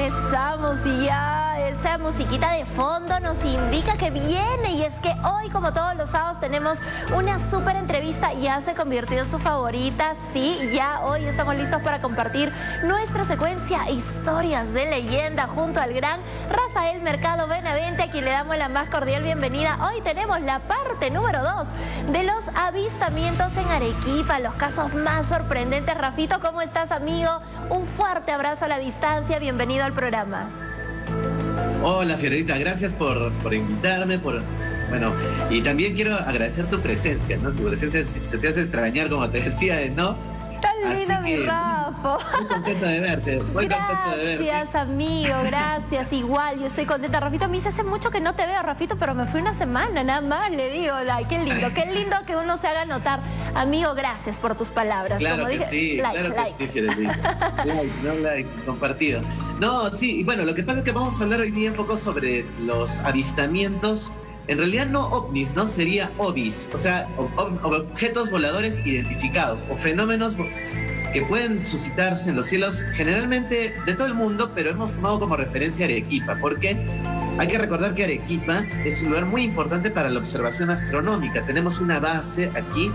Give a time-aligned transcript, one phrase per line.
[0.00, 5.50] regresamos y ya esa musiquita de fondo nos indica que viene y es que hoy
[5.50, 6.78] como todos los sábados tenemos
[7.14, 12.00] una súper entrevista, ya se convirtió en su favorita, sí, ya hoy estamos listos para
[12.00, 12.50] compartir
[12.82, 16.20] nuestra secuencia Historias de Leyenda junto al gran
[16.50, 19.78] Rafael Mercado Benavente a quien le damos la más cordial bienvenida.
[19.86, 21.68] Hoy tenemos la parte número 2
[22.12, 25.94] de los avistamientos en Arequipa, los casos más sorprendentes.
[25.96, 27.30] Rafito, ¿cómo estás amigo?
[27.68, 30.48] Un fuerte abrazo a la distancia, bienvenido al programa.
[31.82, 34.42] Hola Fiorita, gracias por, por invitarme, por
[34.90, 35.12] bueno,
[35.48, 37.52] y también quiero agradecer tu presencia, ¿no?
[37.52, 40.16] Tu presencia se te hace extrañar, como te decía, ¿no?
[40.60, 42.18] Tan lindo mi Rafa.
[42.38, 44.44] Muy contento de verte, muy gracias, contento de verte.
[44.44, 46.12] Gracias, amigo, gracias.
[46.12, 47.20] Igual, yo estoy contenta.
[47.20, 50.02] Rafito, me dice hace mucho que no te veo, Rafito, pero me fui una semana,
[50.02, 50.94] nada más, le digo.
[51.10, 53.20] Ay, qué lindo, qué lindo que uno se haga notar.
[53.54, 55.18] Amigo, gracias por tus palabras.
[55.18, 57.62] Claro que sí, claro que sí, Fiorita.
[57.64, 59.20] like, no like, compartido.
[59.60, 61.76] No, sí, y bueno, lo que pasa es que vamos a hablar hoy día un
[61.76, 64.10] poco sobre los avistamientos.
[64.46, 65.66] En realidad no ovnis, ¿no?
[65.66, 70.34] Sería obis, o sea, objetos voladores identificados o fenómenos
[71.12, 75.36] que pueden suscitarse en los cielos generalmente de todo el mundo, pero hemos tomado como
[75.36, 76.82] referencia Arequipa, porque
[77.40, 81.42] hay que recordar que Arequipa es un lugar muy importante para la observación astronómica.
[81.46, 82.92] Tenemos una base aquí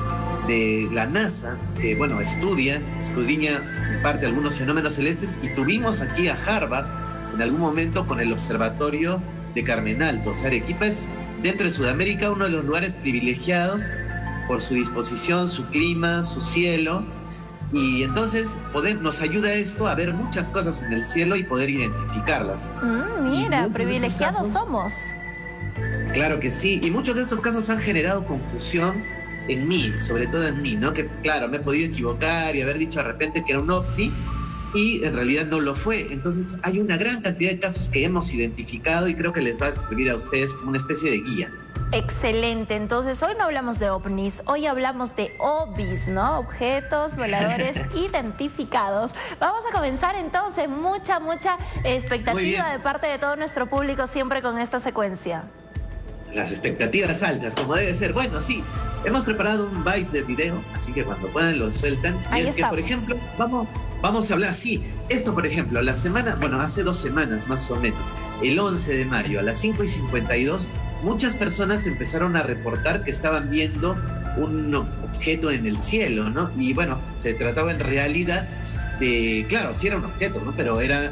[0.48, 6.28] de la NASA que, bueno, estudia, escudriña en parte algunos fenómenos celestes y tuvimos aquí
[6.28, 6.86] a Harvard
[7.34, 9.20] en algún momento con el observatorio
[9.56, 10.30] de Carmen Alto.
[10.30, 11.08] O sea, Arequipa es
[11.42, 13.90] dentro de Sudamérica uno de los lugares privilegiados
[14.48, 17.04] por su disposición, su clima, su cielo.
[17.76, 21.70] Y entonces poder, nos ayuda esto a ver muchas cosas en el cielo y poder
[21.70, 22.70] identificarlas.
[22.82, 24.94] Mm, mira, privilegiados somos.
[26.14, 29.04] Claro que sí, y muchos de estos casos han generado confusión
[29.50, 30.94] en mí, sobre todo en mí, ¿no?
[30.94, 34.10] Que claro, me he podido equivocar y haber dicho de repente que era un ovni,
[34.74, 36.14] y en realidad no lo fue.
[36.14, 39.68] Entonces hay una gran cantidad de casos que hemos identificado y creo que les va
[39.68, 41.52] a servir a ustedes como una especie de guía.
[41.96, 46.40] Excelente, entonces hoy no hablamos de ovnis, hoy hablamos de obis, ¿no?
[46.40, 49.12] Objetos voladores identificados.
[49.40, 54.60] Vamos a comenzar entonces, mucha, mucha expectativa de parte de todo nuestro público siempre con
[54.60, 55.46] esta secuencia.
[56.34, 58.12] Las expectativas altas, como debe ser.
[58.12, 58.62] Bueno, sí,
[59.06, 62.22] hemos preparado un byte de video, así que cuando puedan lo sueltan.
[62.36, 63.70] y es que, por ejemplo, vamos,
[64.06, 64.84] Vamos a hablar así.
[65.10, 68.00] Esto, por ejemplo, la semana, bueno, hace dos semanas más o menos,
[68.44, 70.68] el 11 de mayo a las 5 y 52,
[71.04, 73.96] muchas personas empezaron a reportar que estaban viendo
[74.38, 76.52] un objeto en el cielo, ¿no?
[76.58, 78.48] Y bueno, se trataba en realidad
[79.00, 80.54] de, claro, sí era un objeto, ¿no?
[80.56, 81.12] Pero era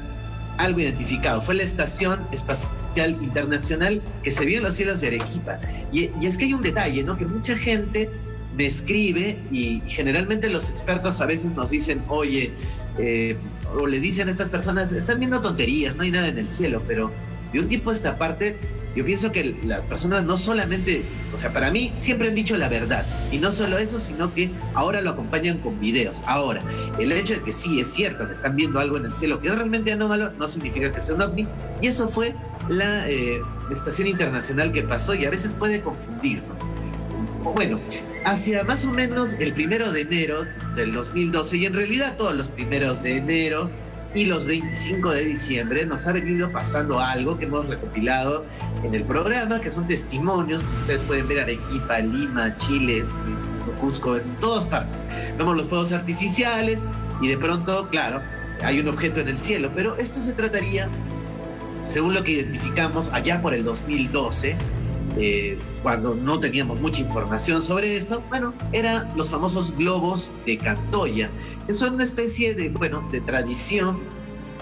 [0.57, 1.41] algo identificado.
[1.41, 5.59] Fue la Estación Espacial Internacional que se vio en los cielos de Arequipa.
[5.91, 7.17] Y, es que hay un detalle, ¿no?
[7.17, 8.09] Que mucha gente
[8.55, 12.51] me escribe y generalmente los expertos a veces nos dicen, oye,
[12.99, 13.35] eh,
[13.75, 16.83] o les dicen a estas personas, están viendo tonterías, no hay nada en el cielo,
[16.87, 17.11] pero
[17.51, 18.57] de un tiempo a esta parte,
[18.95, 22.69] yo pienso que las personas no solamente, o sea, para mí siempre han dicho la
[22.69, 26.21] verdad, y no solo eso, sino que ahora lo acompañan con videos.
[26.25, 26.61] Ahora,
[26.99, 29.47] el hecho de que sí es cierto que están viendo algo en el cielo que
[29.47, 31.47] es realmente anómalo, no significa que sea un ovni,
[31.81, 32.35] y eso fue
[32.69, 36.43] la eh, estación internacional que pasó y a veces puede confundir,
[37.55, 37.79] Bueno,
[38.25, 40.45] hacia más o menos el primero de enero
[40.75, 43.69] del 2012, y en realidad todos los primeros de enero
[44.15, 48.45] y los 25 de diciembre, nos ha venido pasando algo que hemos recopilado
[48.83, 53.05] en el programa, que son testimonios que ustedes pueden ver Arequipa, Lima, Chile,
[53.81, 54.99] Cusco, en todas partes.
[55.37, 56.87] Vemos los fuegos artificiales
[57.21, 58.21] y de pronto, claro,
[58.63, 60.89] hay un objeto en el cielo, pero esto se trataría,
[61.89, 64.55] según lo que identificamos allá por el 2012,
[65.17, 71.29] eh, cuando no teníamos mucha información sobre esto, bueno, eran los famosos globos de Cantoya,
[71.67, 73.99] que son una especie de, bueno, de tradición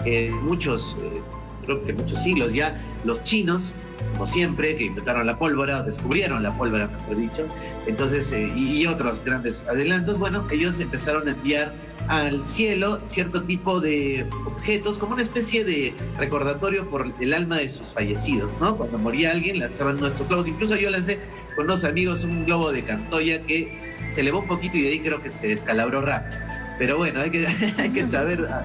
[0.04, 1.22] que muchos, eh,
[1.64, 3.74] creo que muchos siglos ya, los chinos,
[4.12, 7.46] como siempre, que inventaron la pólvora, descubrieron la pólvora, mejor dicho,
[7.86, 11.72] entonces, eh, y otros grandes adelantos, bueno, ellos empezaron a enviar
[12.08, 17.68] al cielo cierto tipo de objetos, como una especie de recordatorio por el alma de
[17.68, 18.76] sus fallecidos, ¿no?
[18.76, 21.20] Cuando moría alguien lanzaban nuestros globos, incluso yo lancé
[21.54, 25.00] con unos amigos un globo de Cantoya que se elevó un poquito y de ahí
[25.00, 26.40] creo que se descalabró rápido.
[26.78, 28.64] Pero bueno, hay que, saber ah,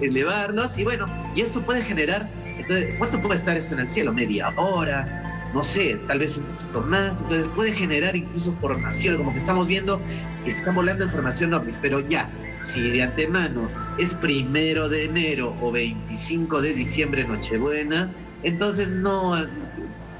[0.00, 4.12] elevarnos y bueno, y esto puede generar, entonces, ¿cuánto puede estar esto en el cielo?
[4.12, 5.28] ¿Media hora?
[5.54, 9.66] no sé, tal vez un poquito más, entonces puede generar incluso formación, como que estamos
[9.66, 10.00] viendo
[10.44, 12.30] que están volando formación ovnis, pero ya,
[12.62, 13.68] si de antemano
[13.98, 18.10] es primero de enero o 25 de diciembre, Nochebuena,
[18.42, 19.34] entonces no,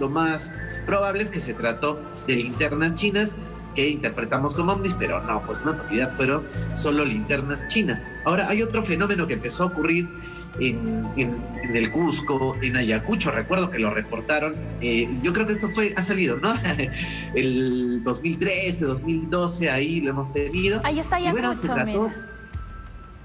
[0.00, 0.52] lo más
[0.86, 3.36] probable es que se trató de linternas chinas
[3.78, 6.42] que interpretamos como ovnis, pero no, pues no, en realidad fueron
[6.74, 8.02] solo linternas chinas.
[8.24, 10.08] Ahora, hay otro fenómeno que empezó a ocurrir
[10.58, 11.06] en,
[11.72, 14.56] el Cusco, en Ayacucho, recuerdo que lo reportaron.
[14.80, 16.54] Eh, yo creo que esto fue, ha salido, ¿no?
[17.36, 20.80] el 2013, 2012, ahí lo hemos tenido.
[20.82, 22.10] Ahí está Ayacucho,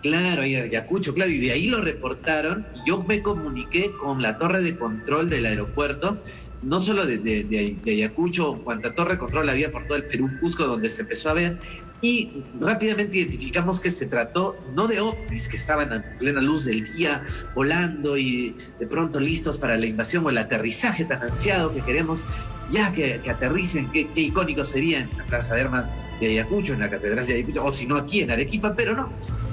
[0.03, 2.67] Claro, Ayacucho, claro, y de ahí lo reportaron.
[2.85, 6.21] Yo me comuniqué con la torre de control del aeropuerto
[6.63, 10.89] no solo de, de, Ayacucho, cuanta torre control había por todo el Perú, Cusco, donde
[10.89, 11.59] se empezó a ver,
[12.01, 16.83] y rápidamente identificamos que se trató no de ovnis que estaban a plena luz del
[16.95, 17.25] día
[17.55, 22.25] volando y de pronto listos para la invasión o el aterrizaje tan ansiado que queremos
[22.71, 25.85] ya que, aterricen, qué, icónico sería en la Plaza de Armas
[26.19, 29.09] de Ayacucho, en la Catedral de Ayacucho, o si no aquí en Arequipa, pero no,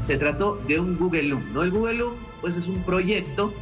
[0.07, 1.63] se trató de un Google Loom, ¿no?
[1.63, 3.53] El Google Loom pues es un proyecto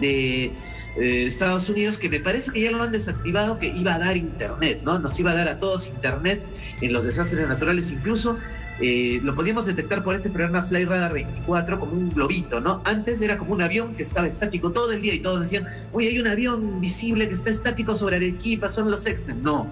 [0.00, 0.50] de
[0.98, 4.16] eh, Estados Unidos, que me parece que ya lo han desactivado, que iba a dar
[4.16, 4.98] internet, ¿no?
[4.98, 6.42] Nos iba a dar a todos internet
[6.80, 8.38] en los desastres naturales, incluso
[8.78, 12.82] eh, lo podíamos detectar por este programa Fly Radar 24 como un globito, ¿no?
[12.84, 16.08] Antes era como un avión que estaba estático todo el día y todos decían, oye,
[16.08, 19.42] hay un avión visible que está estático sobre Arequipa, son los X-Men.
[19.42, 19.70] No,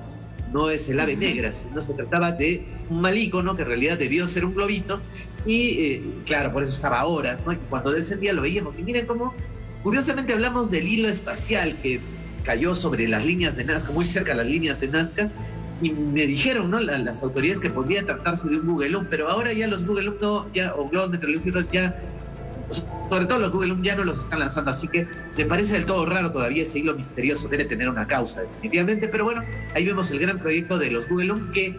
[0.54, 3.98] no es el ave negra, no se trataba de un mal icono que en realidad
[3.98, 5.00] debió ser un globito
[5.44, 7.52] y eh, claro, por eso estaba horas, ¿no?
[7.52, 9.34] Y cuando descendía lo veíamos y miren cómo
[9.84, 12.00] Curiosamente hablamos del hilo espacial que
[12.42, 15.30] cayó sobre las líneas de Nazca, muy cerca de las líneas de Nazca,
[15.82, 16.80] y me dijeron ¿no?
[16.80, 20.74] las, autoridades que podría tratarse de un Google pero ahora ya los Google no, ya,
[20.74, 22.00] o globos meteorológicos ya,
[23.10, 26.06] sobre todo los Google ya no los están lanzando, así que me parece del todo
[26.06, 29.42] raro todavía ese hilo misterioso, debe tener una causa definitivamente, pero bueno,
[29.74, 31.76] ahí vemos el gran proyecto de los Google que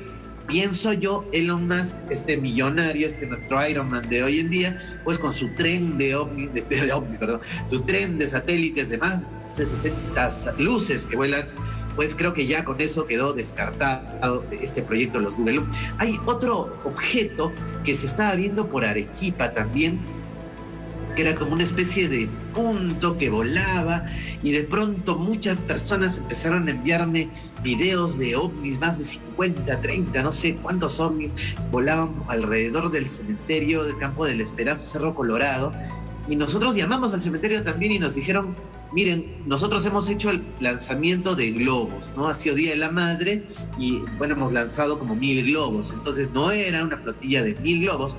[0.47, 5.17] pienso yo, Elon Musk, este millonario, este nuestro Iron Man de hoy en día, pues
[5.17, 9.27] con su tren de ovnis, de, perdón, su tren de satélites de más
[9.57, 11.47] de 60 luces que vuelan,
[11.95, 15.61] pues creo que ya con eso quedó descartado este proyecto de los Google.
[15.97, 17.51] Hay otro objeto
[17.83, 19.99] que se estaba viendo por Arequipa también,
[21.15, 24.05] que era como una especie de punto que volaba
[24.43, 27.29] y de pronto muchas personas empezaron a enviarme
[27.63, 31.33] videos de ovnis, más de 50, 30, no sé cuántos ovnis
[31.71, 35.71] volaban alrededor del cementerio del Campo del Esperanza, Cerro Colorado.
[36.27, 38.55] Y nosotros llamamos al cementerio también y nos dijeron,
[38.91, 42.27] miren, nosotros hemos hecho el lanzamiento de globos, ¿no?
[42.27, 43.43] Ha sido Día de la Madre
[43.77, 45.91] y bueno, hemos lanzado como mil globos.
[45.91, 48.17] Entonces no era una flotilla de mil globos,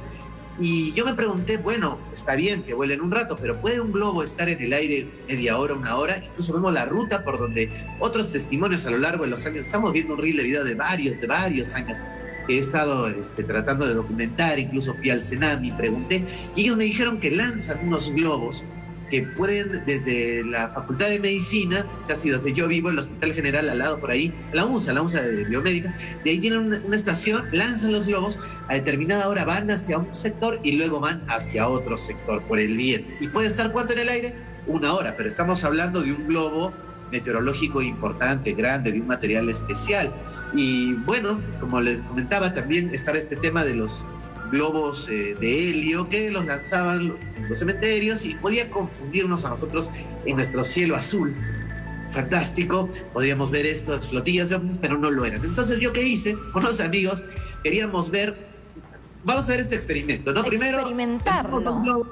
[0.58, 4.22] y yo me pregunté, bueno, está bien que vuelen un rato, pero ¿puede un globo
[4.22, 6.22] estar en el aire media hora, una hora?
[6.24, 9.92] Incluso vemos la ruta por donde otros testimonios a lo largo de los años, estamos
[9.92, 11.98] viendo un reel de video de varios, de varios años
[12.46, 16.24] que he estado este, tratando de documentar, incluso fui al Senami, pregunté,
[16.54, 18.64] y ellos me dijeron que lanzan unos globos
[19.10, 23.78] que pueden desde la Facultad de Medicina, casi donde yo vivo, el Hospital General al
[23.78, 25.94] lado por ahí, la UNSA, la UNSA de Biomédica,
[26.24, 28.38] de ahí tienen una, estación, lanzan los globos,
[28.68, 32.76] a determinada hora van hacia un sector y luego van hacia otro sector por el
[32.76, 33.12] viento.
[33.20, 34.34] ¿Y puede estar cuánto en el aire?
[34.66, 36.72] Una hora, pero estamos hablando de un globo
[37.12, 40.12] meteorológico importante, grande, de un material especial.
[40.54, 44.04] Y bueno, como les comentaba, también está este tema de los
[44.50, 47.14] globos eh, de helio que los lanzaban
[47.48, 49.90] los cementerios y podía confundirnos a nosotros
[50.24, 51.34] en nuestro cielo azul.
[52.10, 55.44] Fantástico, podíamos ver estas flotillas de ovnis, pero no lo eran.
[55.44, 56.36] Entonces, ¿yo qué hice?
[56.52, 57.22] Con los amigos
[57.62, 58.36] queríamos ver,
[59.24, 60.44] vamos a ver este experimento, ¿no?
[60.44, 62.06] Primero, experimentarlo.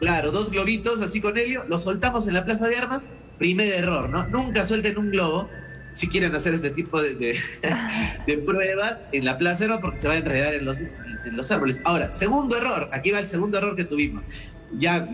[0.00, 3.08] Claro, dos globitos así con helio, los soltamos en la plaza de armas.
[3.38, 4.26] Primer error, ¿no?
[4.26, 5.48] Nunca suelten un globo
[5.92, 7.14] si quieren hacer este tipo de,
[8.26, 10.78] de, pruebas en la plaza no porque se va a enredar en los,
[11.24, 11.80] en los árboles.
[11.84, 14.24] Ahora, segundo error, aquí va el segundo error que tuvimos.
[14.78, 15.06] Ya,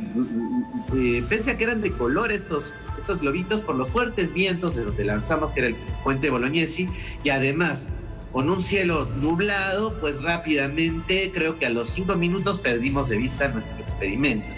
[0.94, 4.84] eh, pese a que eran de color estos, estos globitos, por los fuertes vientos de
[4.84, 6.88] donde lanzamos, que era el puente Bolognesi,
[7.24, 7.88] y además
[8.32, 13.48] con un cielo nublado, pues rápidamente, creo que a los cinco minutos perdimos de vista
[13.48, 14.52] nuestro experimento.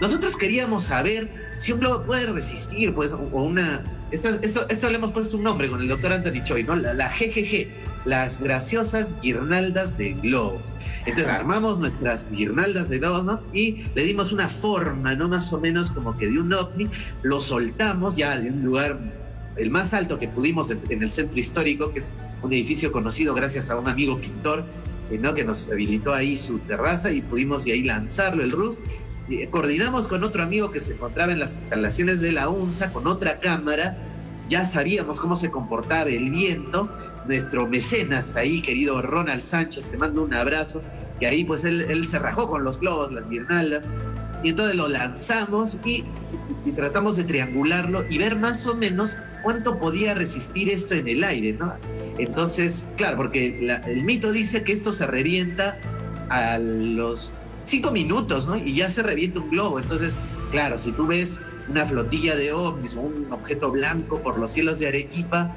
[0.00, 3.82] Nosotros queríamos saber si un globo puede resistir, pues, o una...
[4.10, 6.76] Esto, esto, le hemos puesto un nombre con el doctor Anthony Choi, ¿no?
[6.76, 7.66] La, la GGG,
[8.04, 10.62] las graciosas guirnaldas de globo.
[11.06, 13.40] Entonces armamos nuestras guirnaldas de globos, ¿no?
[13.52, 15.28] Y le dimos una forma, ¿no?
[15.28, 16.88] Más o menos como que de un ovni,
[17.22, 18.98] lo soltamos ya de un lugar,
[19.56, 23.70] el más alto que pudimos en, el centro histórico, que es un edificio conocido gracias
[23.70, 24.64] a un amigo pintor,
[25.10, 25.32] eh, ¿no?
[25.32, 28.76] Que nos habilitó ahí su terraza y pudimos de ahí lanzarlo, el roof,
[29.50, 33.40] coordinamos con otro amigo que se encontraba en las instalaciones de la UNSA con otra
[33.40, 33.96] cámara,
[34.48, 36.88] ya sabíamos cómo se comportaba el viento,
[37.26, 40.82] nuestro mecenas ahí, querido Ronald Sánchez, te mando un abrazo,
[41.20, 43.84] y ahí pues él, se rajó con los globos, las guirnaldas,
[44.42, 46.04] y entonces lo lanzamos y,
[46.74, 51.52] tratamos de triangularlo y ver más o menos cuánto podía resistir esto en el aire,
[51.52, 51.74] ¿no?
[52.18, 55.78] Entonces, claro, porque el mito dice que esto se revienta
[56.28, 57.32] a los
[57.64, 58.56] cinco minutos, ¿no?
[58.56, 59.78] Y ya se revienta un globo.
[59.78, 60.16] Entonces,
[60.50, 64.78] claro, si tú ves una flotilla de ovnis o un objeto blanco por los cielos
[64.80, 65.54] de Arequipa,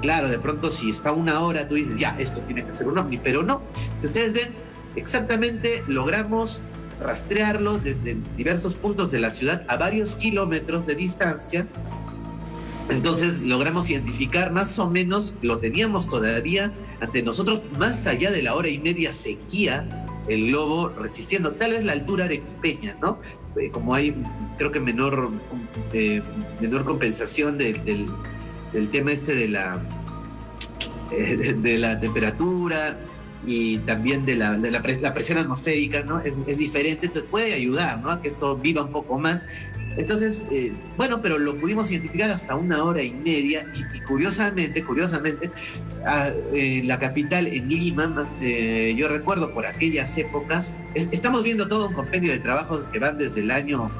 [0.00, 2.98] claro, de pronto si está una hora, tú dices, ya, esto tiene que ser un
[2.98, 3.60] ovni, pero no.
[4.02, 4.48] Ustedes ven,
[4.96, 6.62] exactamente logramos
[7.00, 11.66] rastrearlo desde diversos puntos de la ciudad a varios kilómetros de distancia.
[12.88, 18.54] Entonces logramos identificar más o menos, lo teníamos todavía ante nosotros, más allá de la
[18.54, 23.18] hora y media seguía el globo resistiendo, tal vez la altura arequipeña, ¿no?
[23.56, 24.14] Eh, como hay,
[24.56, 25.30] creo que menor,
[25.92, 26.22] eh,
[26.60, 28.08] menor compensación del,
[28.90, 29.80] tema este de la,
[31.10, 32.98] eh, de la temperatura,
[33.46, 36.20] y también de la, de la, presión atmosférica, ¿no?
[36.20, 38.10] Es, diferente, entonces puede ayudar, ¿no?
[38.10, 39.44] A que esto viva un poco más.
[39.96, 45.50] Entonces, eh, bueno, pero lo pudimos identificar hasta una hora y media y, curiosamente, curiosamente,
[46.52, 48.30] eh, la capital en Lima,
[48.96, 53.40] yo recuerdo por aquellas épocas, estamos viendo todo un compendio de trabajos que van desde
[53.40, 53.90] el año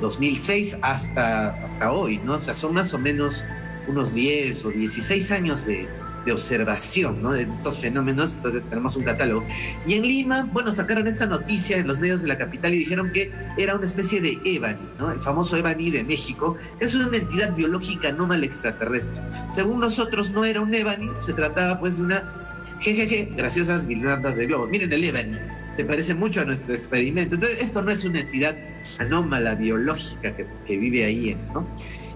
[0.00, 2.34] 2006 hasta, hasta hoy, ¿no?
[2.34, 3.44] O sea, son más o menos
[3.88, 5.88] unos 10 o 16 años de,
[6.24, 7.32] de observación ¿no?
[7.32, 9.44] de estos fenómenos, entonces tenemos un catálogo.
[9.86, 13.12] Y en Lima, bueno, sacaron esta noticia en los medios de la capital y dijeron
[13.12, 15.10] que era una especie de Ebani, ¿no?
[15.10, 19.22] el famoso Ebani de México, es una entidad biológica anómala extraterrestre.
[19.50, 22.44] Según nosotros no era un Ebani, se trataba pues de una
[22.80, 24.66] jejeje, graciosas guirnaldas de globo.
[24.66, 25.38] Miren el Ebani,
[25.72, 27.34] se parece mucho a nuestro experimento.
[27.34, 28.56] Entonces, esto no es una entidad
[28.98, 31.66] anómala biológica que, que vive ahí ¿no?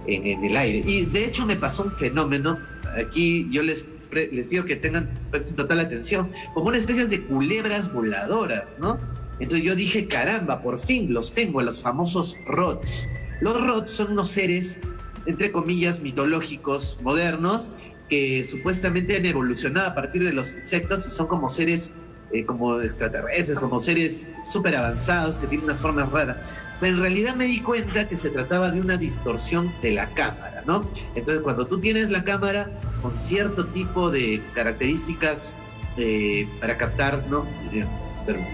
[0.08, 0.82] En, en el aire.
[0.86, 2.58] Y de hecho me pasó un fenómeno,
[2.96, 5.10] aquí yo les les pido que tengan
[5.56, 8.98] total atención, como una especie de culebras voladoras, ¿no?
[9.38, 13.06] Entonces yo dije, caramba, por fin los tengo, los famosos rots.
[13.40, 14.78] Los rots son unos seres,
[15.26, 17.70] entre comillas, mitológicos, modernos,
[18.08, 21.92] que supuestamente han evolucionado a partir de los insectos y son como seres
[22.32, 26.36] eh, como extraterrestres, como seres súper avanzados que tienen unas formas raras.
[26.80, 30.62] Pero en realidad me di cuenta que se trataba de una distorsión de la cámara,
[30.66, 30.88] ¿no?
[31.14, 32.70] Entonces, cuando tú tienes la cámara
[33.02, 35.54] con cierto tipo de características
[35.96, 37.46] eh, para captar, ¿no?
[37.72, 37.86] De,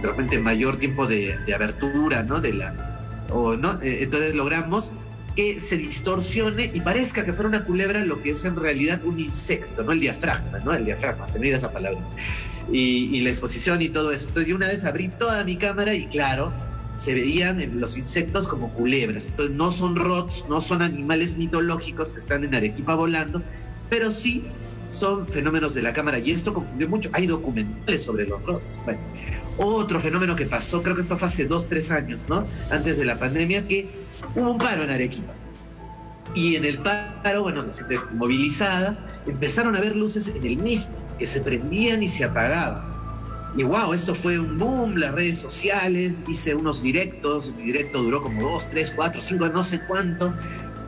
[0.02, 2.40] repente mayor tiempo de, abertura, ¿no?
[2.40, 3.82] De la, o, ¿no?
[3.82, 4.92] Eh, entonces logramos
[5.36, 9.18] que se distorsione y parezca que fuera una culebra lo que es en realidad un
[9.18, 9.92] insecto, ¿no?
[9.92, 10.72] El diafragma, ¿no?
[10.72, 12.00] El diafragma, se me dio esa palabra.
[12.72, 14.28] Y, y la exposición y todo eso.
[14.28, 16.52] Entonces yo una vez abrí toda mi cámara y claro,
[16.96, 19.28] se veían los insectos como culebras.
[19.28, 23.42] Entonces no son rots, no son animales mitológicos que están en Arequipa volando,
[23.90, 24.44] pero sí
[24.90, 27.10] son fenómenos de la cámara y esto confundió mucho.
[27.12, 28.78] Hay documentales sobre los rots.
[28.84, 29.00] Bueno,
[29.58, 32.46] otro fenómeno que pasó, creo que esto fue hace dos, tres años, ¿no?
[32.70, 33.88] Antes de la pandemia, que
[34.34, 35.32] hubo un paro en Arequipa.
[36.34, 40.92] Y en el paro, bueno, la gente movilizada, empezaron a ver luces en el MIST
[41.18, 42.93] que se prendían y se apagaban.
[43.56, 48.20] Y wow, esto fue un boom, las redes sociales, hice unos directos, mi directo duró
[48.20, 50.34] como dos, tres, cuatro, cinco, no sé cuánto.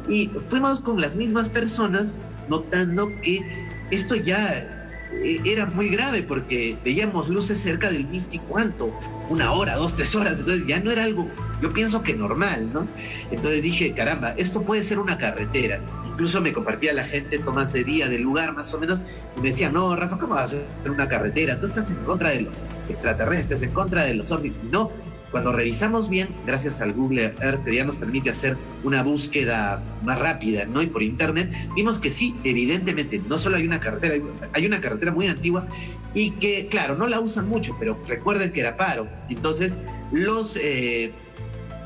[0.09, 2.19] Y fuimos con las mismas personas
[2.49, 4.77] notando que esto ya
[5.13, 8.93] eh, era muy grave porque veíamos luces cerca del Misty cuánto,
[9.31, 11.29] una hora, dos, tres horas, entonces ya no era algo,
[11.63, 12.89] yo pienso que normal, ¿no?
[13.31, 15.81] Entonces dije, caramba, esto puede ser una carretera
[16.17, 19.01] incluso me compartía la gente tomas de día del lugar más o menos
[19.37, 21.61] y me decía, no, Rafa, ¿cómo vas a hacer una carretera?
[21.61, 24.55] Tú estás en contra de los extraterrestres, en contra de los ovnis.
[24.73, 24.91] No,
[25.31, 30.19] cuando revisamos bien, gracias al Google Earth que ya nos permite hacer una búsqueda más
[30.19, 30.81] rápida, ¿no?
[30.81, 34.15] Y por internet, vimos que sí, evidentemente, no solo hay una carretera,
[34.55, 35.69] hay una carretera muy antigua
[36.15, 39.07] y que, claro, no la usan mucho, pero recuerden que era paro.
[39.29, 39.79] Entonces,
[40.13, 41.13] los, eh,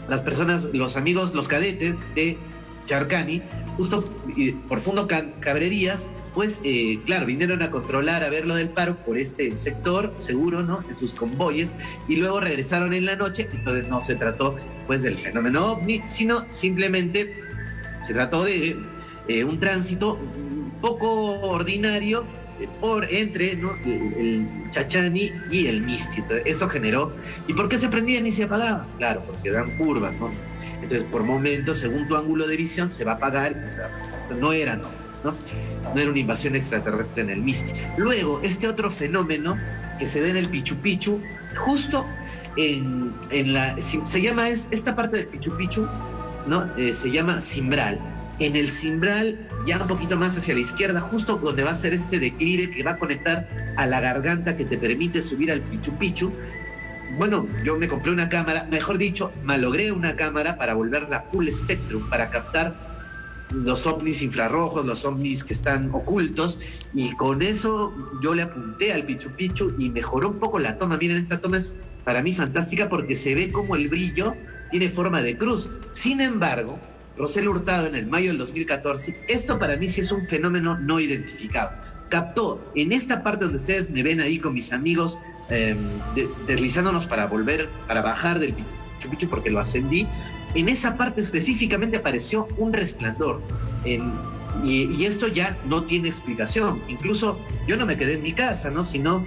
[0.09, 2.39] las personas, los amigos, los cadetes de
[2.91, 3.41] Charcani,
[3.77, 4.05] justo
[4.69, 5.09] por fondo
[5.41, 10.15] Cabrerías, pues eh, claro, vinieron a controlar, a ver lo del paro por este sector,
[10.17, 10.85] seguro, ¿no?
[10.89, 11.71] En sus convoyes,
[12.09, 16.47] y luego regresaron en la noche, entonces no se trató pues del fenómeno ovni, sino
[16.51, 17.43] simplemente
[18.07, 18.77] se trató de
[19.29, 20.19] eh, un tránsito
[20.81, 22.25] poco ordinario
[22.61, 26.23] eh, por entre el, Chachani y el Misti.
[26.45, 27.13] Eso generó.
[27.49, 28.87] ¿Y por qué se prendían y se apagaban?
[28.99, 30.31] Claro, porque dan curvas, ¿no?
[30.83, 33.55] Entonces, por momentos, según tu ángulo de visión, se va a apagar
[34.39, 34.89] No era, no,
[35.25, 35.35] ¿no?
[35.95, 37.73] No era una invasión extraterrestre en el Misty.
[37.97, 39.57] Luego, este otro fenómeno
[39.99, 41.21] que se da en el Pichu Pichu,
[41.57, 42.07] justo
[42.57, 43.13] en,
[43.53, 43.77] la.
[43.81, 45.87] Se llama esta parte del Pichu
[46.47, 46.69] ¿no?
[46.77, 47.99] Eh, se llama Cimbral.
[48.39, 51.93] En el Cimbral, ya un poquito más hacia la izquierda, justo donde va a ser
[51.93, 53.47] este declive que va a conectar
[53.77, 56.33] a la garganta que te permite subir al Pichu Pichu,
[57.17, 62.09] bueno, yo me compré una cámara, mejor dicho, malogré una cámara para volverla full spectrum,
[62.09, 62.75] para captar
[63.53, 66.59] los ovnis infrarrojos, los ovnis que están ocultos,
[66.95, 70.97] y con eso yo le apunté al Pichu Pichu y mejoró un poco la toma.
[70.97, 71.75] Miren, esta toma es
[72.05, 74.35] para mí fantástica porque se ve como el brillo
[74.71, 75.69] tiene forma de cruz.
[75.91, 76.79] Sin embargo,
[77.17, 81.01] Rosel Hurtado en el mayo del 2014, esto para mí sí es un fenómeno no
[81.01, 81.73] identificado.
[82.09, 85.19] Captó en esta parte donde ustedes me ven ahí con mis amigos
[85.51, 85.79] em,
[86.47, 90.07] deslizándonos para volver, para bajar del Pichu porque lo ascendí,
[90.55, 93.41] en esa parte específicamente apareció un resplandor.
[94.65, 96.83] y, esto ya no tiene explicación.
[96.89, 98.85] Incluso yo no me quedé en mi casa, ¿no?
[98.85, 99.25] Sino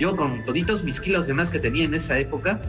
[0.00, 2.60] yo con toditos mis kilos de más que tenía en esa época,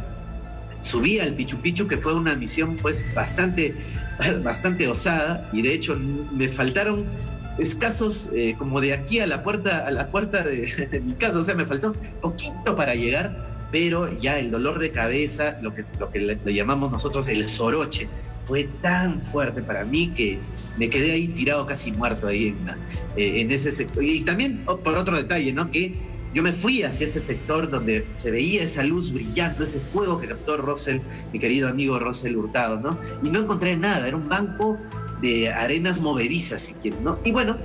[0.81, 3.73] subí al Pichu Pichu, que fue una misión pues bastante,
[4.43, 5.49] bastante osada.
[5.51, 5.97] Y de hecho
[6.31, 7.05] me faltaron
[7.57, 11.39] escasos eh, como de aquí a la puerta, a la puerta de, mi casa.
[11.39, 15.83] O sea, me faltó poquito para llegar pero ya el dolor de cabeza, lo que,
[15.99, 18.07] lo que le, llamamos nosotros el soroche,
[18.45, 20.39] fue tan fuerte para mí que
[20.77, 22.69] me quedé ahí tirado casi muerto ahí en,
[23.17, 24.01] eh, ese sector.
[24.01, 25.71] Y también oh, por otro detalle, ¿no?
[25.71, 25.93] Que
[26.33, 30.27] yo me fui hacia ese sector donde se veía esa luz brillando, ese fuego que
[30.27, 30.99] captó Russell,
[31.33, 32.97] mi querido amigo Russell Hurtado, ¿no?
[33.23, 34.77] Y no encontré nada, era un banco
[35.53, 37.19] arenas movedizas, si quieren, ¿no?
[37.23, 37.57] Y bueno,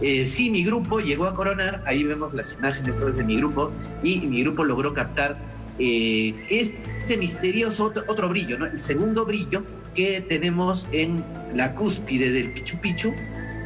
[0.00, 3.72] eh, sí, mi grupo llegó a coronar, ahí vemos las imágenes todas de mi grupo,
[4.02, 5.36] y mi grupo logró captar
[5.78, 8.66] eh, este misterioso otro, brillo, ¿no?
[8.66, 9.62] el segundo brillo
[9.94, 13.14] que tenemos en la cúspide del Pichu Pichu,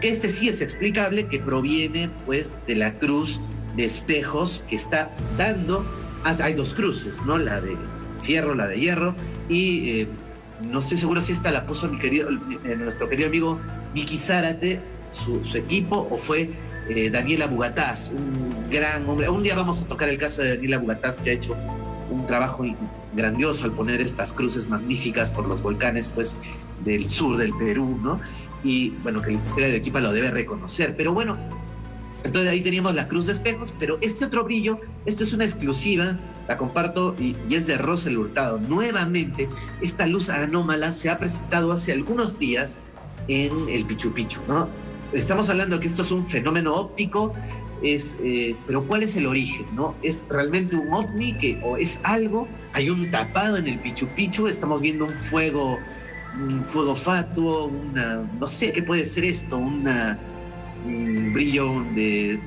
[0.01, 3.41] que este sí es explicable, que proviene pues de la cruz
[3.77, 5.85] de espejos que está dando,
[6.25, 7.39] ah, hay dos cruces, ¿no?
[7.39, 7.77] La de
[8.23, 9.15] fierro, la de hierro,
[9.49, 10.09] y eh,
[10.69, 13.61] no estoy seguro si esta la puso mi eh, nuestro querido amigo
[13.95, 14.81] Miki Zárate,
[15.13, 16.51] su, equipo, o fue
[17.11, 19.29] Daniela Bugatás, un gran hombre.
[19.29, 21.55] Un día vamos a tocar el caso de Daniela Bugatás que ha hecho
[22.11, 22.65] un trabajo
[23.15, 26.37] grandioso al poner estas cruces magníficas por los volcanes pues
[26.85, 28.21] del sur del Perú, ¿no?
[28.65, 30.95] Y bueno, que la historia de Equipa lo debe reconocer.
[30.97, 31.37] Pero bueno,
[32.25, 36.17] entonces ahí teníamos la cruz de espejos, pero este otro brillo, esto es una exclusiva,
[36.59, 38.59] comparto y, es de Rosel Hurtado.
[38.59, 39.49] Nuevamente,
[39.81, 42.79] esta luz anómala se ha presentado hace algunos días
[43.29, 44.13] en el Pichu
[44.49, 44.69] ¿no?
[45.13, 47.33] Estamos hablando que esto es un fenómeno óptico
[47.83, 49.67] es, eh, pero ¿cuál es el origen?
[49.75, 49.95] ¿no?
[50.03, 52.49] ¿Es realmente un ovni o es algo?
[52.73, 55.79] Hay un tapado en el Pichu estamos viendo un fuego,
[56.41, 59.59] un fuego fatuo, una, no sé, ¿qué puede ser esto?
[59.59, 62.41] Un brillo de,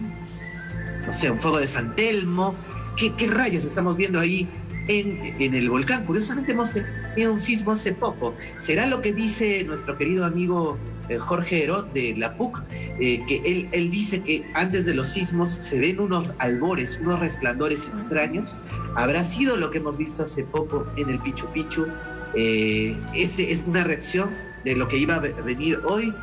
[1.05, 2.55] no sé, un fuego de San Telmo.
[2.97, 4.47] ¿Qué, qué rayos estamos viendo ahí
[4.87, 6.05] en, en, el volcán?
[6.05, 8.35] Curiosamente hemos tenido un sismo hace poco.
[8.57, 10.77] ¿Será lo que dice nuestro querido amigo
[11.07, 15.09] eh, Jorge Herod de la PUC, eh, que él, él dice que antes de los
[15.09, 18.57] sismos se ven unos albores, unos resplandores extraños.
[18.95, 21.87] ¿Habrá sido lo que hemos visto hace poco en el Pichu Pichu?
[22.33, 24.31] Eh, ¿Ese es una reacción
[24.63, 26.13] de lo que iba a venir hoy?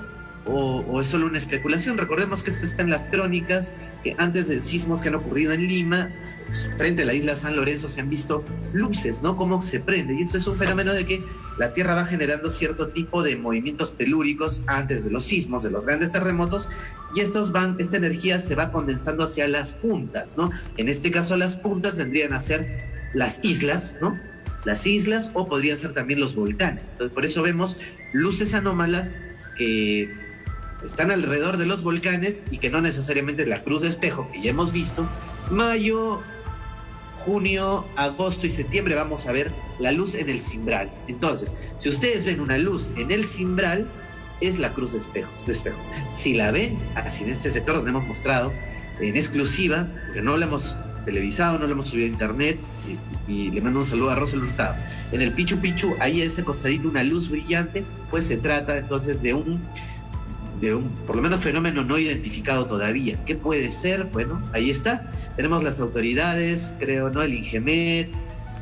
[0.45, 1.97] O, es solo una especulación.
[1.97, 5.69] Recordemos que esto está en las crónicas, que antes de sismos que han ocurrido en
[5.69, 6.11] Lima,
[6.77, 9.37] frente a la isla San Lorenzo se han visto luces, ¿no?
[9.37, 10.15] Cómo se prende.
[10.15, 11.23] Y esto es un fenómeno de que
[11.59, 15.85] la Tierra va generando cierto tipo de movimientos telúricos antes de los sismos, de los
[15.85, 16.69] grandes terremotos,
[17.15, 20.51] y estos van, esta energía se va condensando hacia las puntas, ¿no?
[20.77, 24.19] En este caso las puntas vendrían a ser las islas, ¿no?
[24.65, 26.89] Las islas o podrían ser también los volcanes.
[26.91, 27.77] Entonces, por eso vemos
[28.13, 29.19] luces anómalas
[29.59, 30.11] que
[30.85, 34.51] están alrededor de los volcanes y que no necesariamente la cruz de espejo que ya
[34.51, 35.07] hemos visto.
[35.51, 36.23] Mayo,
[37.25, 40.91] junio, agosto y septiembre vamos a ver la luz en el cimbral.
[41.09, 43.89] Entonces, si ustedes ven una luz en el cimbral,
[44.41, 45.73] es la cruz de espejos, de.
[46.15, 48.53] Si la ven, así en este sector donde hemos mostrado
[49.01, 52.59] en exclusiva, porque no la hemos televisado, no la hemos subido a internet,
[53.29, 54.75] y, le mando un saludo a Rosel Hurtado.
[55.13, 59.35] En el Pichu Pichu, ahí ese costadito una luz brillante, pues se trata entonces de
[59.35, 59.61] un
[60.61, 63.19] de un, por lo menos, fenómeno no identificado todavía.
[63.25, 64.05] ¿Qué puede ser?
[64.05, 65.11] Bueno, ahí está.
[65.37, 67.23] Tenemos las autoridades, creo, ¿no?
[67.23, 68.09] El INGEMET,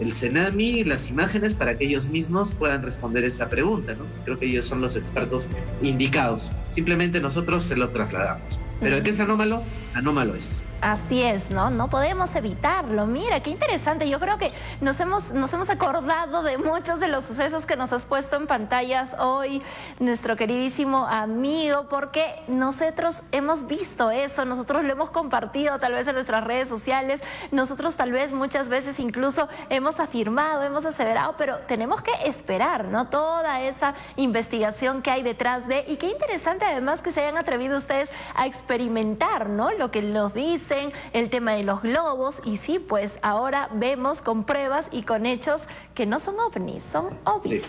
[0.01, 4.07] el CENAMI, las imágenes para que ellos mismos puedan responder esa pregunta, ¿no?
[4.25, 5.47] Creo que ellos son los expertos
[5.83, 6.53] indicados.
[6.71, 8.59] Simplemente nosotros se lo trasladamos.
[8.81, 9.63] Pero ¿de qué es anómalo?
[9.95, 10.63] Anómalo es.
[10.81, 11.69] Así es, ¿no?
[11.69, 13.05] No podemos evitarlo.
[13.07, 14.09] Mira, qué interesante.
[14.09, 17.93] Yo creo que nos hemos, nos hemos acordado de muchos de los sucesos que nos
[17.93, 19.63] has puesto en pantallas hoy,
[19.99, 26.15] nuestro queridísimo amigo, porque nosotros hemos visto eso, nosotros lo hemos compartido tal vez en
[26.15, 32.01] nuestras redes sociales, nosotros tal vez muchas veces incluso hemos afirmado, hemos aseverado, pero tenemos
[32.01, 33.09] que esperar, ¿no?
[33.09, 37.77] Toda esa investigación que hay detrás de, y qué interesante además que se hayan atrevido
[37.77, 39.73] ustedes a experimentar, ¿no?
[39.73, 40.70] Lo que nos dice
[41.13, 45.67] el tema de los globos y sí, pues ahora vemos con pruebas y con hechos
[45.95, 47.65] que no son ovnis, son ovnis.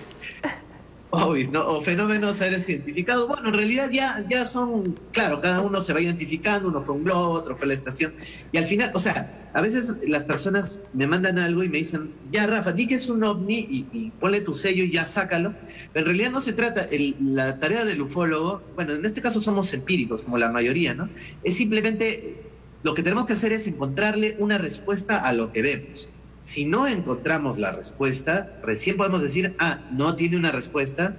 [1.51, 1.67] ¿no?
[1.67, 3.27] O fenómenos aéreos identificados.
[3.27, 7.03] Bueno, en realidad ya, ya son, claro, cada uno se va identificando, uno fue un
[7.03, 8.13] globo, otro fue la estación.
[8.51, 12.11] Y al final, o sea, a veces las personas me mandan algo y me dicen,
[12.31, 15.53] ya Rafa, di que es un ovni y, ponle tu sello y ya sácalo.
[15.91, 16.87] Pero en realidad no se trata,
[17.19, 21.09] la tarea del ufólogo, bueno, en este caso somos empíricos, como la mayoría, ¿no?
[21.43, 22.50] Es simplemente,
[22.83, 26.09] lo que tenemos que hacer es encontrarle una respuesta a lo que vemos.
[26.43, 31.15] Si no encontramos la respuesta, recién podemos decir, ah, no tiene una respuesta.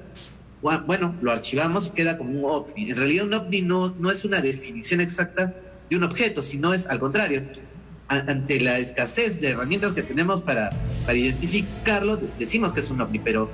[0.61, 2.91] Bueno, lo archivamos, queda como un ovni.
[2.91, 5.55] En realidad un ovni no, no es una definición exacta
[5.89, 7.43] de un objeto, sino es al contrario.
[8.09, 10.71] ante la escasez de herramientas que tenemos para,
[11.07, 13.49] para identificarlo, decimos que es un ovni, pero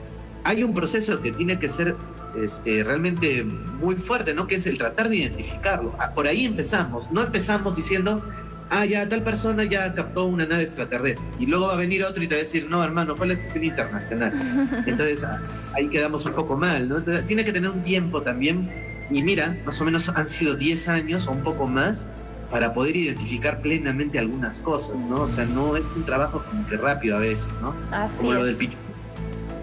[0.44, 1.94] hay un proceso que tiene que ser
[2.36, 4.46] este, realmente muy fuerte, ¿no?
[4.46, 5.94] Que es el tratar de identificarlo.
[5.98, 7.10] Ah, por ahí empezamos.
[7.10, 8.22] No empezamos diciendo,
[8.70, 11.26] ah, ya tal persona ya captó una nave extraterrestre.
[11.38, 13.34] Y luego va a venir otro y te va a decir, no, hermano, fue la
[13.34, 14.32] estación internacional.
[14.86, 15.40] Entonces ah,
[15.74, 17.02] ahí quedamos un poco mal, ¿no?
[17.24, 18.70] tiene que tener un tiempo también.
[19.10, 22.06] Y mira, más o menos han sido 10 años o un poco más
[22.50, 25.22] para poder identificar plenamente algunas cosas, ¿no?
[25.22, 27.74] O sea, no es un trabajo como que rápido a veces, ¿no?
[27.90, 28.76] Así como lo del Pichu.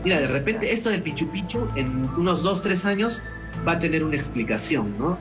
[0.05, 3.23] Mira, de repente esto del Pichu Pichu en unos 2, 3 años
[3.67, 5.17] va a tener una explicación, ¿no?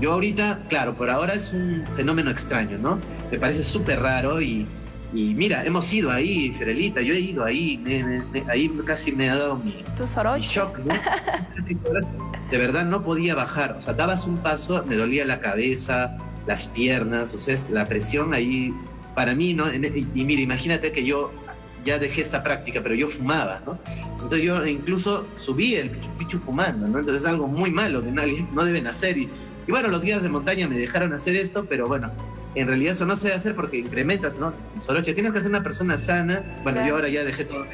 [0.00, 3.00] Yo ahorita, claro, por ahora es un fenómeno extraño, ¿no?
[3.32, 4.64] Me parece súper raro y,
[5.12, 7.82] y, mira, hemos ido ahí, Ferelita, yo he ido ahí,
[8.48, 9.82] ahí casi me ha dado mi,
[10.40, 10.94] shock, ¿no?
[12.52, 16.68] de verdad no podía bajar, o sea, dabas un paso, me dolía la cabeza, las
[16.68, 18.72] piernas, o sea, la presión ahí,
[19.16, 19.64] para mí, ¿no?
[19.74, 21.32] Y mira, imagínate que yo
[21.84, 23.78] ya dejé esta práctica, pero yo fumaba, ¿no?
[24.22, 26.98] Entonces yo incluso subí el pichu, pichu fumando, ¿no?
[26.98, 29.28] Entonces es algo muy malo que nadie, no deben hacer y
[29.68, 32.10] y bueno, los guías de montaña me dejaron hacer esto, pero bueno,
[32.54, 34.54] en realidad eso no se debe hacer porque incrementas, ¿no?
[34.78, 36.42] Soroche, tienes que ser una persona sana.
[36.62, 37.66] Bueno, yo ahora ya dejé todo,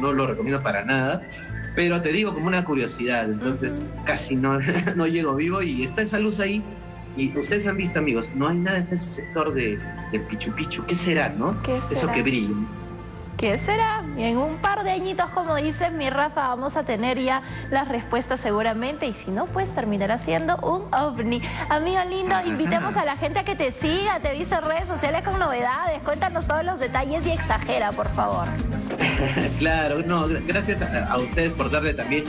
[0.00, 1.22] no lo recomiendo para nada,
[1.76, 4.58] pero te digo como una curiosidad, entonces casi no,
[4.96, 6.64] no llego vivo y está esa luz ahí.
[7.16, 9.78] Y ustedes han visto, amigos, no hay nada en ese sector de,
[10.10, 10.84] de Pichu Pichu.
[10.84, 11.62] ¿Qué será, no?
[11.62, 11.92] ¿Qué será?
[11.92, 12.54] Eso que brilla.
[13.40, 14.04] ¿Qué será?
[14.18, 18.38] En un par de añitos, como dice mi Rafa, vamos a tener ya las respuestas
[18.38, 19.06] seguramente.
[19.06, 21.40] Y si no, pues terminará siendo un ovni.
[21.70, 24.20] Amigo lindo, invitemos a la gente a que te siga.
[24.20, 26.02] Te en redes sociales con novedades.
[26.02, 28.46] Cuéntanos todos los detalles y exagera, por favor.
[29.58, 32.24] claro, no, gracias a, ustedes por darle también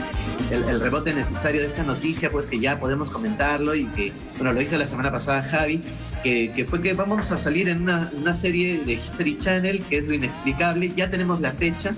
[0.52, 4.60] el, rebote necesario de esta noticia, pues que ya podemos comentarlo y que, bueno, lo
[4.60, 5.82] hizo la semana pasada Javi,
[6.22, 10.06] que, fue que vamos a salir en una, una serie de History Channel, que es
[10.06, 10.92] lo inexplicable.
[10.94, 11.90] Ya tenemos la fecha,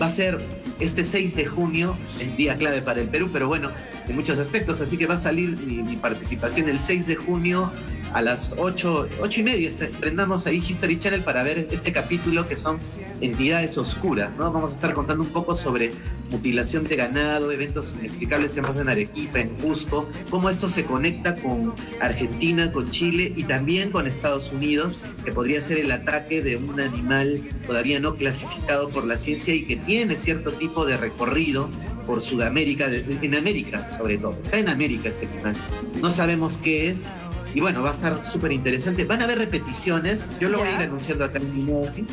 [0.00, 0.38] va a ser
[0.80, 3.70] este 6 de junio, el día clave para el Perú, pero bueno,
[4.08, 7.70] en muchos aspectos, así que va a salir mi, participación el 6 de junio
[8.12, 9.68] a las 8, 8 y media.
[9.68, 12.78] Este, prendamos ahí History Channel para ver este capítulo que son
[13.20, 14.52] entidades oscuras, ¿no?
[14.52, 15.92] Vamos a estar contando un poco sobre
[16.30, 21.34] mutilación de ganado, eventos inexplicables que pasan en Arequipa, en Cusco, cómo esto se conecta
[21.34, 26.56] con Argentina, con Chile y también con Estados Unidos, que podría ser el ataque de
[26.56, 31.68] un animal todavía no clasificado por la ciencia y que tiene cierto tipo de recorrido
[32.06, 34.36] por Sudamérica, en América sobre todo.
[34.40, 35.54] Está en América este animal.
[36.00, 37.06] No sabemos qué es,
[37.54, 39.04] y bueno, va a estar súper interesante.
[39.04, 42.04] Van a haber repeticiones, yo lo voy a ir anunciando acá en mi así.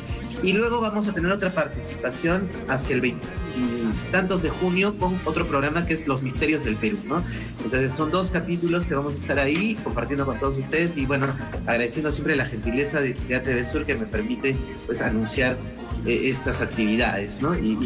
[0.43, 3.27] Y luego vamos a tener otra participación hacia el 20
[4.11, 7.23] tantos de junio con otro programa que es Los Misterios del Perú, ¿no?
[7.63, 11.27] Entonces son dos capítulos que vamos a estar ahí compartiendo con todos ustedes y bueno,
[11.65, 15.57] agradeciendo siempre la gentileza de, de ATV Sur que me permite pues anunciar
[16.05, 17.55] eh, estas actividades, ¿no?
[17.55, 17.77] Y,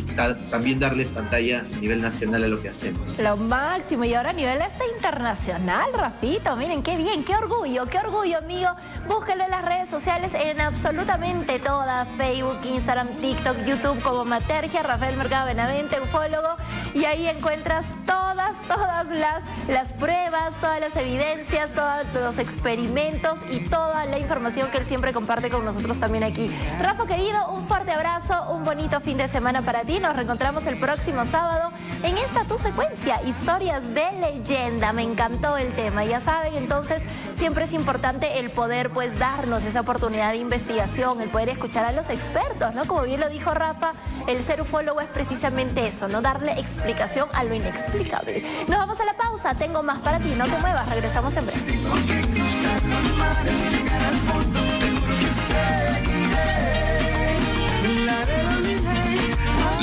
[0.50, 3.17] también darle pantalla a nivel nacional a lo que hacemos.
[3.17, 8.00] Lo máximo, y ahora a nivel este internacional, Rafito, miren qué bien, qué orgullo, qué
[8.00, 8.69] orgullo, amigo.
[9.08, 15.17] Búsquenlo en las redes sociales, en absolutamente todas, Facebook, Instagram, TikTok, YouTube, como Matergia, Rafael
[15.17, 16.56] Mercado Benavente, ufólogo,
[16.93, 23.62] y ahí encuentras todas, todas las, las pruebas, todas las evidencias, todos los experimentos y
[23.62, 26.52] toda la información que él siempre comparte con nosotros también aquí.
[26.82, 28.01] Rafa, querido, un fuerte abrazo
[28.50, 30.00] un bonito fin de semana para ti.
[30.00, 34.92] Nos reencontramos el próximo sábado en esta tu secuencia, historias de leyenda.
[34.92, 36.04] Me encantó el tema.
[36.04, 37.04] Ya saben, entonces
[37.36, 41.92] siempre es importante el poder pues darnos esa oportunidad de investigación, el poder escuchar a
[41.92, 42.86] los expertos, ¿no?
[42.86, 43.94] Como bien lo dijo Rafa,
[44.28, 48.66] el ser ufólogo es precisamente eso, no darle explicación a lo inexplicable.
[48.68, 51.62] Nos vamos a la pausa, tengo más para ti, no te muevas, regresamos en breve.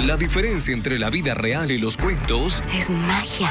[0.07, 3.51] La diferencia entre la vida real y los cuentos es magia.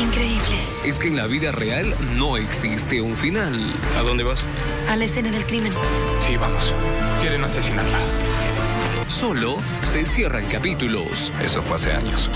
[0.00, 0.56] Increíble.
[0.84, 3.72] Es que en la vida real no existe un final.
[3.98, 4.42] ¿A dónde vas?
[4.88, 5.72] A la escena del crimen.
[6.20, 6.72] Sí, vamos.
[7.20, 7.98] Quieren asesinarla.
[9.08, 11.32] solo se cierran capítulos.
[11.42, 12.30] Eso fue hace años.